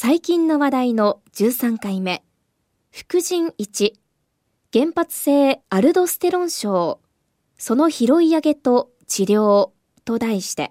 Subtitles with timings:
[0.00, 2.22] 最近の話題の13回目、
[2.92, 3.94] 副腎1、
[4.72, 7.00] 原発性アルドステロン症、
[7.56, 9.70] その拾い上げと治療
[10.04, 10.70] と題して、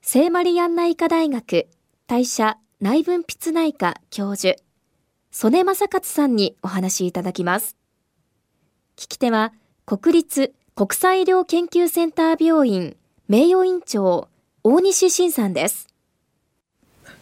[0.00, 1.68] 聖マリアンナ医科大学
[2.06, 4.56] 代謝内分泌内科教授、
[5.30, 7.76] 曽根正勝さんにお話しいただきます。
[8.96, 9.52] 聞き手は、
[9.84, 12.96] 国立国際医療研究センター病院
[13.28, 14.30] 名誉院長、
[14.64, 15.91] 大西晋さんです。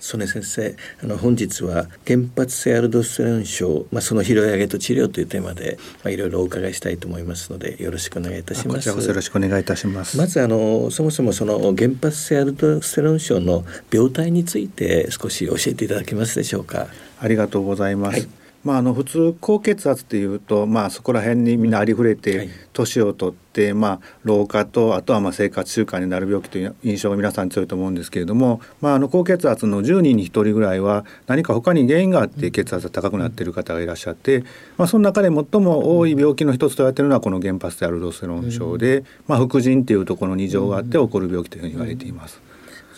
[0.01, 8.89] 曽根先生あの本日は原発性アルドステロン症、まあ、その拾い上げと治療というテーマで、まあ、いろいろお伺いしたいと思いますのでよろしくお願いいたします。
[8.89, 10.17] よろしくお願いいたします。
[10.17, 16.89] まずあのそもそもその原発性アルドステロン症の病態について少し教えていただけますでしょうか？
[17.21, 34.45] ありがとうございます、はいまあ、あの普通高血圧っていうと、まあ、そこら辺にみんなありふれて年を取って、まあ、老化とあとはまあ生活習慣になる病気という印象が皆さん強いと思うんですけれども、まあ、あの高血圧の10人に1人ぐらいは何か他に原因があって血圧が高くなっている方がいらっしゃって、
[34.77, 42.43] まあ、その中で最も多い病気の一つと言われているのはこの原発性アルドステロン症で、まあ、副腎っていうところに異常があって起こる病気というふうに言われています。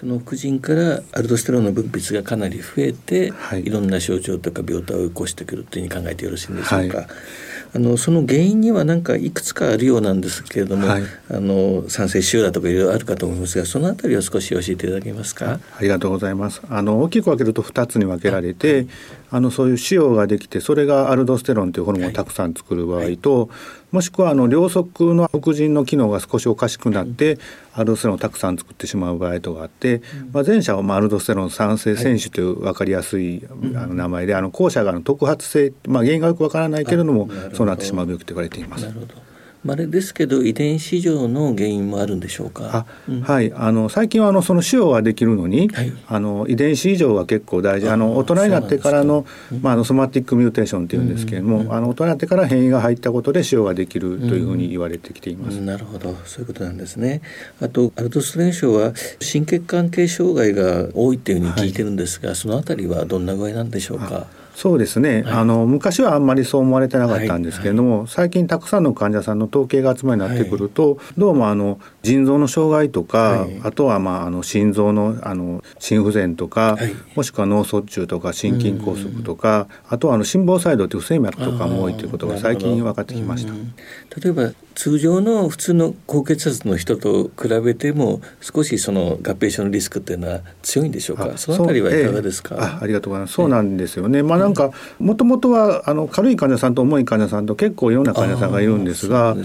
[0.03, 6.97] その副腎からアルドステロンの分泌がかなり増えて、はい、いろんな症状とか病態を起こしてくるというふうに考えてよろしいんでしょうか。
[6.99, 7.07] はい。
[7.75, 15.61] あのその原因には何かいくつかあるようなんですけれども、はい、あの酸性腫瘍だとかいろいろあるかと思いますがそのあたりを少し教えていただけますか？
[15.79, 16.61] ありがとうございます。
[16.69, 18.89] あの大きく分けると2つに分けられて
[19.31, 23.49] あのそういう腫瘍ができてそれがアルドステロンというホルモンをたくさん作る場合と、
[23.93, 27.39] もしくはあの両側の副腎の機能が少しおかしくなって、
[27.75, 38.87] アルドステロンをたくさん作ってしまう場合とかあって、まあ、前者はまあアルドステロン酸性選手という分かりやすいあの名前であの後者があの特発性、まあ、原因がよくわからないけれどもそうなってしまう病気と言われています。
[38.87, 39.32] なるほど
[39.65, 42.87] まれですけど遺伝子上の原因もあるんでしょうか？
[43.09, 43.53] うん、はい。
[43.55, 47.89] あの最近はあのその腫瘍ができるのに、はい、あの遺伝子異常が結構大事。
[47.89, 49.25] あの大人になってからの
[49.61, 55.61] まああの somatic mutation っていうんですけれども、うんうん、あの大人になってから変異が入ったことで腫瘍ができるというふうに言われてきています。
[55.61, 56.15] なるほど。
[56.25, 57.23] そういうことなんですね。
[57.61, 64.27] あとアルドステロン症は心血管系障害が多いっていうふうに聞いてるんですが、はい、そのあたりはどんな具合なんでしょうか？
[64.55, 67.99] そうですね、はい、あの昔はあんまりそう思われてなかったんですけれども、はい。
[68.01, 76.79] はい、最近たくさんの患者さんの統計が集まりになってくると、どうもあの腎臓の障害とか、あとはまああの心臓のあの心不全とか、
[77.17, 83.53] もしくは脳卒中とか心筋梗塞とか、あとはあの心房細動という不整脈とかも多いということが最近分かってきました。
[84.21, 91.37] 例えば通常の普通の高血圧の人と比べても少しその合併症のリスクっていうのは強いんでしょうか？
[91.37, 93.35] そのあたりはいかがですか、えー、あありがとうございます。
[93.35, 99.37] そうなんですよね、まあなんかもともとはあの軽い患者さんと重い患者さんと結構いろんな患者さんがいるんですが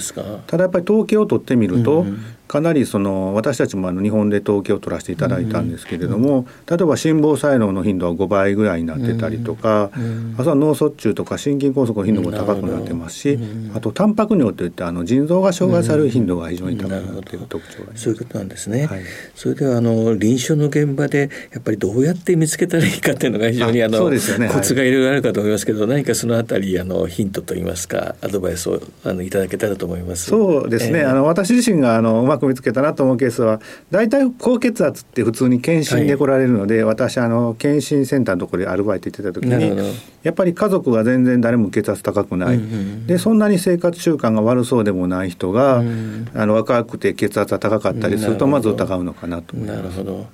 [0.47, 9.91] ただやっぱり統計を取ってみると、うんうんかなりその私たちもあの日本で統計を取らせていただいたんですけれども、例えば心房細動の頻度は5倍ぐらいになってたりとか、
[10.37, 13.39] あとは脳卒中とか心筋梗塞の頻度も高くなってますし、
[13.75, 18.03] あとタンパク尿といってあの腎臓が障害される頻度が非常に高くなっている特徴があります。
[18.03, 18.87] そういうことなんですね。
[18.87, 19.03] はい、
[19.35, 30.25] それではあの臨床の現場でやっぱりどうやって見つけたらいいかっていうのが非常にあのそうですよ、ね、コツがいろいろあるかと思いますけど、何かそのあたりあのヒントといいますかアドバイスをあのいただけたらと思います。
[30.25, 30.99] そうですね。
[30.99, 33.59] えー、あの私自身があのく見つけたなと思うケースは
[33.91, 49.77] 大体高血圧って普通に検診で来られるので、はい、私あの検診センターのところでアルバイト行ってた時にやっぱり家族が全然誰も血圧高くない、うんうん、でそんなに生活習慣が悪そうでもない人が、うん、あの若くて血圧が高かったりするとまず疑うのかなと思います。
[49.77, 50.27] なるほど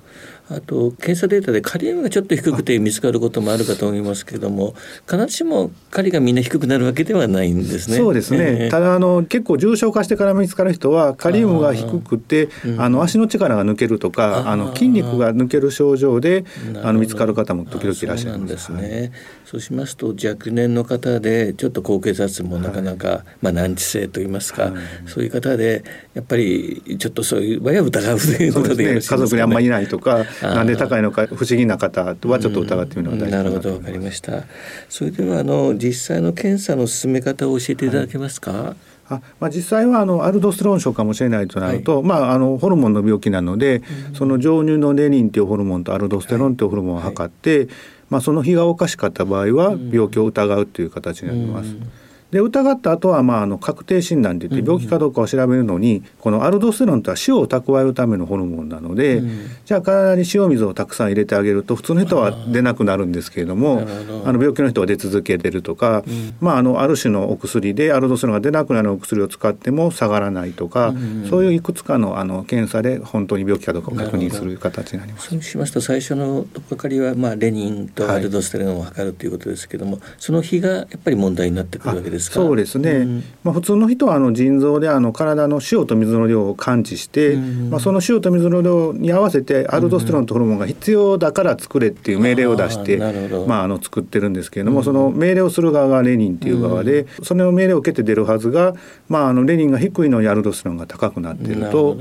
[0.50, 4.74] あと検査データでカリウムがちょっと低くて見つかることもあるかと思いますけれども
[5.06, 7.96] 必ずしもカリがみんな低くなるわけではないんですね。
[7.96, 12.48] そうですね、えー、ただあの結構重症化してから見つかる人はカリウムが低くて
[12.78, 16.44] あ、の足の力が抜けるとかあの筋肉が抜ける症状で
[16.82, 18.54] あの見つかる方も時々いらっしゃいます。
[18.54, 19.12] ですね、
[19.44, 24.72] そうしますと若年の方でちょっと高血圧もなかなか、はい、まあ難治性といいますか、はい、
[25.06, 34.44] そういう方でやっぱりちょっとそういう場合は疑うということで、ね、家族にあんまりいないとかなんで高いのか不思議な方はちょっと疑ってみるのが大事なるほどわかりました。
[34.88, 38.76] それではあの実際の検査の進め方を教えていただけますか、はい。
[39.08, 47.68] あまあ、実際はあのアルドステロン症かもしれないとなると、はい、まあ、あのホルモンの病気なので、うん、その上乳のレニンというホルモンとアルドステロンというホルモンを測って、はい。
[48.10, 51.70] まあ、その日がおかしかった場合は病気を疑うという形になります。
[51.70, 51.90] うん
[52.34, 59.22] で疑った後はまああの確定診断といって病気かどうかを調べるのに、このアルドステロンとは塩を蓄えるためのホルモンなので、
[59.64, 63.86] じゃあ体に塩水をたくさん入れてあげると普通の人は出なくなるんですけれども
[64.24, 66.02] あの病気の人は出続けてるとか、
[66.40, 70.92] まあ、あのある種のお薬でアルドステロンが出なくなるお薬を使っても下がらないとか、
[71.30, 75.28] そういういくつかのあの検査で本当に病気かどうかを確認する形になります。
[75.28, 82.34] そうしますと最初のとっかかりは、まあ、レニンとアルドステロンを測るということですけども、はい、その日がやっぱり問題になってくるわけですか？
[82.34, 92.98] そうですね、まあ、普通の人はあの腎臓であの体の塩と水の量を感知して、まあ、その塩と水の量に合わせてアルドステロンとホルモンが必要だから作れっていう命令を出して、
[93.46, 98.74] まあ、あの作ってるんですけれども、その命令をする側がレニンっていう側で、その命令を受けて出るはずが、
[99.08, 101.96] まあ、あのレニンが低いのにアルドステロンが高くなっていると。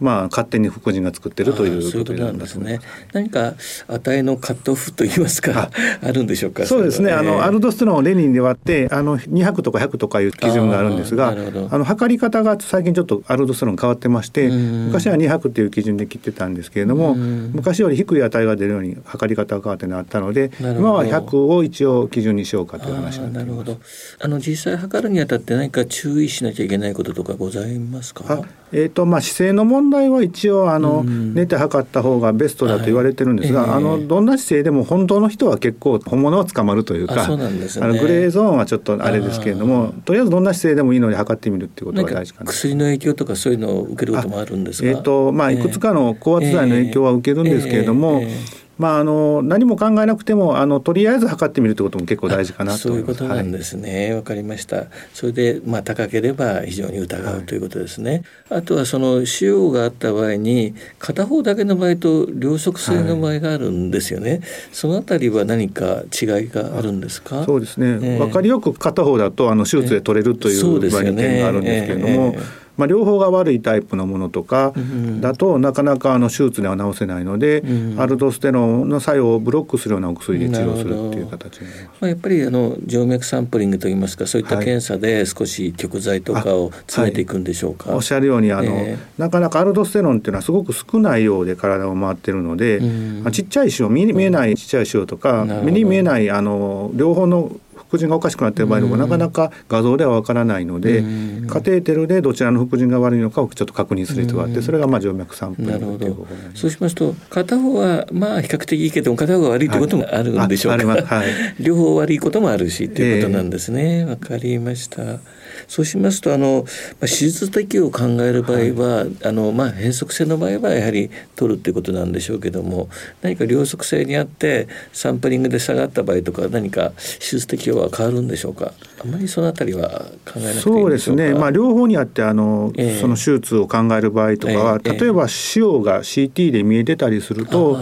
[0.00, 2.80] まあ、勝手に副腎が作ってるということなんですね。
[3.12, 3.54] 何か
[3.86, 5.70] 値のカットオフと言いますか
[6.02, 6.66] あるんでしょうか？
[6.66, 7.12] そうですね。
[7.12, 11.28] あのアルドステロンをレニンで割ってあの200とか100とかいう基準があるんですが、
[11.70, 23.78] あの測り方が最近ちょっとアルドステロン変わってまして、昔は200っていう基準で切ってたんですけれども、昔より低い値が出るように測り方が変わってなったので、今は100を一応基準にしようかという話なるほど。
[24.20, 28.42] あの実際測るにあたって何か注意しなきゃいけないこととかございますか？
[28.74, 42.50] えっ、ー、とまあ姿勢の問題は一応あの、寝て測った方がベストだと言われてるんですが、はいえー、あのどんな姿勢でも本当の人は結構本物は捕まるというか、あ、ね、のグレーゾーンはちょっとあれですけれども、とりあえずどんな姿勢でもいいのに測ってみるっていうことが大事かな。
[42.50, 44.88] 薬の影響とかそういうのを受けることもあるんですか。
[44.88, 48.20] えっ、ー、とまあいくつかの高圧剤の影響は受けるんですけれども。
[48.22, 54.10] えーえーまあ、あの何も考えなくてもあのとりあえず測ってみるということも結構大事かなとそういうことなんですね。
[54.10, 54.86] わ、はい、かりました。
[55.12, 64.40] それで、まあ、高ければ非常に疑うということですね、はい、あとはその腫瘍があった場合に片方だけの場合と両側性の場合があるんですよね、はい、
[64.72, 67.44] そのあたりは何か違いがあるんですか？
[67.44, 72.36] そうですね、えー、分かりよく片方だとあの手術で取れるという場合に点があるんですけれども、えーえ。
[72.38, 74.72] ーまあ、両方が悪いタイプのものとか
[75.20, 81.98] だとなかなかあの手術では治せないので、うん、アルドステロンの作用をブロックするようなお薬で治療するっていう形になります。
[82.00, 87.90] まあ、やっぱりあの静脈サンプリングといいますかそういった検査で少し極剤とかを詰めていくんでしょうか。
[87.90, 97.52] はい、おっしゃるようにあの、えー、なかなかアルドステロンっていうのはすごく少ないようで体を回ってるので、うん、ちっちゃい腫瘍見えないちっちゃい腫瘍とか目に見えないあの両方の
[97.88, 101.02] 副腎がおかしくなっている場合もなかなか画像ではわからないので、
[101.48, 111.26] カテーテルでどちらの副腎が悪いのかをちょっと確認する必要があって、それがまあ静脈サンプルというそうしますと片方はまあ比較的いいけど片方が悪いということもあるんでしょうか、はい、
[111.60, 114.04] 両方悪いこともあるしということなんですね。
[114.04, 115.20] わ、えー、かりました。
[115.68, 116.64] そうしますとあの、
[117.00, 122.88] まあ、手術的を考える場合は、はい、あのまあ、変則性の場合はやはり取るっていうことなんでしょうけども
[123.22, 128.72] 何か両側性にあってサンプリングで下がった場合とか何か手術適用は変わるんでしょうか？
[129.04, 129.88] あまりそのあたりは
[130.24, 137.78] 考えなくてそうですね、まあ、両方にあってあの、えー、その手術を考える場合とかは、えー、例えば腫瘍が CT で見えてたりすると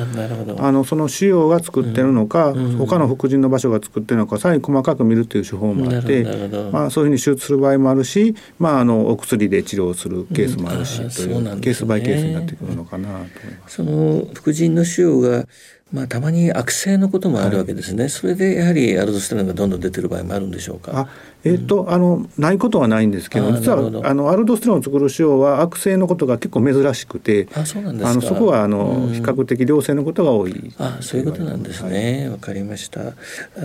[0.59, 6.25] あのその腫瘍が作ってるのか、うん、他の副腎の場所が作ってるのかさらに細かく見るっていう手法もあって、
[6.73, 13.29] まあ、そういうふうに手術する場合もあるし、まあ、あのお薬で治療するケースもあるし、うん、という、ね、ケースバイケースになってくるのかなと思い
[13.61, 13.77] ます。
[13.77, 15.47] その副腎の腫瘍が
[15.93, 21.09] まあ、たまに悪性のこともあるわけですね、はい、それでやはりアルドステロンがどんどん出てる場合もあるんでしょうか？
[21.45, 30.73] えーと、うん、あのないことはないんですけど実はあのアルドステロンを作る腫瘍は悪性のことが結構珍しくてあそうなんですあのそこはあの、うん、比較的良性のことが多い。
[30.79, 32.25] あそういうことなんですね。
[32.27, 33.01] わ、はい、かりました。
[33.01, 33.13] あ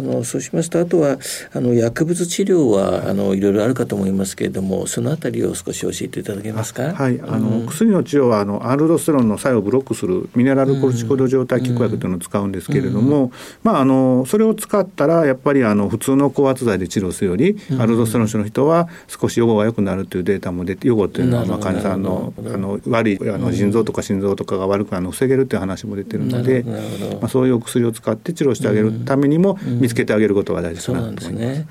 [0.02, 1.18] のそうしますとあとは
[1.54, 6.94] あの薬物治療はあのいろいろあるかと思いますけれどもそのあたりを少し教えていただけますか？
[6.94, 7.20] はい。
[7.22, 13.32] あの、うん、薬の治療はあのアルドステロンの作用をブロックするミネラルコルチコイド状態拮抗薬というのを使うんですけれども、
[13.64, 31.66] まああのそれを使ったらやっぱりあの普通の高圧剤で治療するよりアルドステロン種の人は少し予後が良くなるというデータも出て予後というのはまあ患者さんのあの悪いあの腎臓とか心臓とかが悪くなるのを防げるという話も出てるので、まあ、そういうお薬を使って治療してあげるためにも見つけてあげることが大事かなと思います。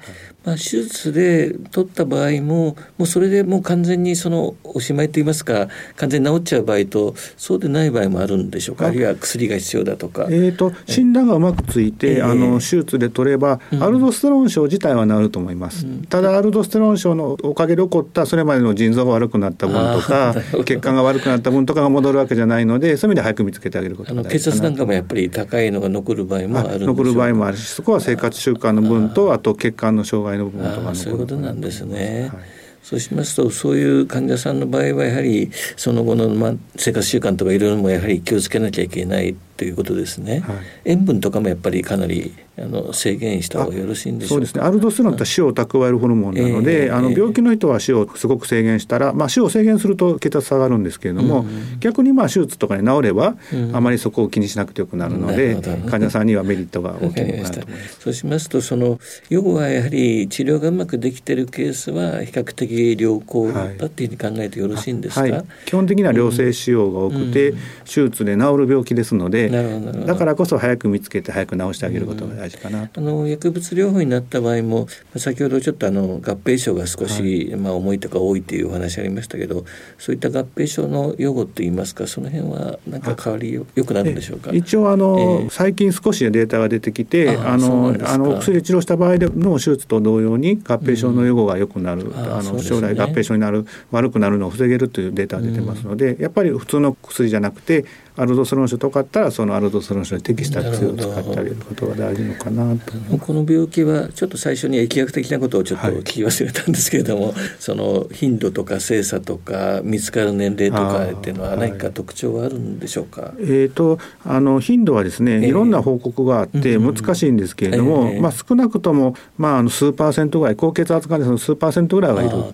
[0.46, 8.86] まあ、手術で取った場合ももうそれでもう完全にそのおしまいといいますか完全に治っちゃう場合とそうでない場合もあるんでしょうか？
[8.86, 10.28] あるいは薬が必要だとか。
[10.30, 20.34] えーと、診断がうまくついて、えー、あの手術で取れば、うん、アルドステロン症自体は治ると思います、うん、ただアルドステロン症のおかげで起こったそれまでの腎臓が悪くなった分とか
[20.64, 32.30] 血管が悪くなった分とかが戻るわけじゃないのでそういう意味で早く見つけてあげることが大事血圧なんかもやっぱり高いのが残る場合もある残る場合もあるしそこは生活習慣の分とあと血管の障害の部分とかそういうことなんですね。
[32.32, 32.66] はい。
[32.82, 44.62] そうしますとそういう患者さんの場合はやはりその後の、まあ、生活習慣とかいろいろもやはり気をつけなきゃいけないっていうことですね、はい、塩分とかもやっぱりかなりあの制限した方がよろしいんでしょうそうですね。
[44.62, 55.56] アルドステロンって塩を蓄えるホルモンなので、えー、あの病気の人は塩をすごく制限したら、まあ、塩を制限すると血圧下がるんですけれども、うん、逆にまあ手術とかに治れば、うん、あまりそこを気にしなくてよくなるので、
[55.90, 57.24] 患者さんにはメリットが大きい。
[57.24, 57.60] のかなと。
[58.00, 58.98] そうしますとその
[59.28, 65.30] 要はやはり治療がうまくできているケースは比較的良好だっていうふうに考えてよろしいんですか、はい。
[65.30, 67.52] はい、基本的には良性腫瘍が多くて、
[67.84, 73.00] 手術で治る病気ですので、だからこそ早く見つけて早く治してあげることが大事かなと。
[73.00, 74.86] あの薬物療法になった場合も
[75.16, 79.64] 先ほどちょっとあの合併症が少し、はい、まあ、重いとか多いというお話ありましたけど
[79.98, 84.52] そういった合併症の予後といいますかその辺は何か変わりよくなるんでしょうか？
[84.52, 97.84] 一応あの、えー、最近少しデータが出てきてあのあの薬で治療した場合での手術と同様に合併症の予後が良くなる、うん、あの、ね、将来合併症になる悪くなるのを防げるというデータが出てますので、うん、やっぱり普通の薬じゃなくて
[98.16, 122.50] アルドステロン症とかあったらそのアルドステロン症に適した薬を使ってあげることが大事のかなとこの病気はちょっと最初に疫学的なことをちょっと聞き忘れたんですけれども、はい、その頻度とか精査とか見つかる年齢とかっていうのは何か特徴はあるんでしょうか、はい、えーと、あの頻度はですねいろんな報告があって難しいんですけれども、えー、まあ、少なくとも、まあ、数パーセントぐらい高血圧患者の数パーセントぐらいはいると、ね、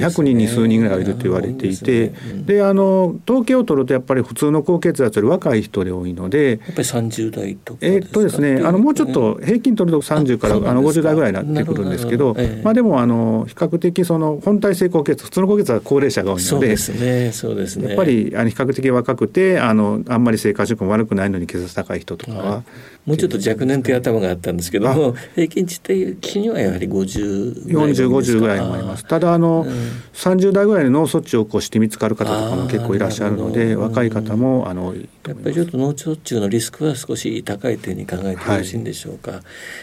[0.00, 17.88] 100人に数人ぐらいはいると言われていてで、ねうん、あの統計を取るとやっぱり普通の高血圧より若い人で多いのでやっぱり30代とかえー、っとですねあのもうちょっと平均取ると30からあの50代ぐらいになってくるんですけど、えー、まあでもあの比較的その本体性高血圧普通の高血圧は高齢者が多いのでそうですねそうですね。
[17.88, 22.62] やっぱりあの比較的若くてあのあんまり生活習慣悪くないのに血圧高い人とかは。
[23.04, 29.04] もうちょっと若年という頭があったんですけども平均値的にはやはり50ぐらい4050ぐらい思います。
[29.04, 29.72] ただあの、うん、
[30.12, 35.00] 30代ぐらいで脳卒中を起こして見つかる方とかも結構いらっしゃるので若い方もあのや
[35.32, 39.40] っぱりちょっと脳卒中のリスクは少し高いというふうに考えてよろしいんでしょうか、はい、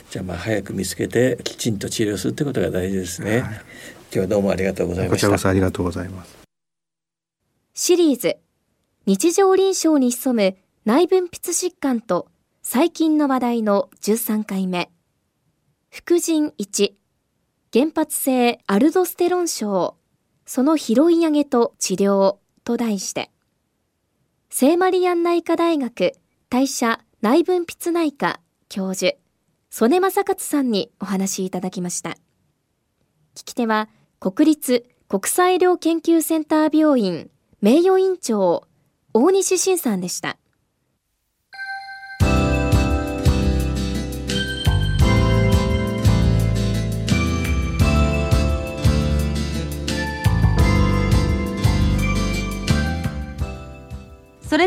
[0.09, 3.61] じゃあまあ早く見つけてきちんと治療するということが大事ですね、はい、今
[4.11, 5.29] 日はどうもありがとうございました。
[5.29, 6.37] こちらありがとうございます。
[7.73, 8.37] シリーズ
[9.05, 12.27] 日常臨床に潜む内分泌疾患と
[12.61, 14.91] 最近の話題の13回目。
[15.89, 16.91] 副腎1
[17.73, 19.95] 原発性アルドステロン症。
[20.49, 23.29] その拾い上げと治療と題して
[24.51, 26.13] 聖マリアン内科大学
[26.49, 29.15] 代謝内分泌内科教授
[29.69, 32.17] 曽根正勝さんにお話いただきました。
[33.35, 33.89] 聞き手は
[34.19, 37.29] 国立国際医療研究センター病院
[37.61, 38.67] 名誉院長
[39.13, 40.37] 大西晋さんでした。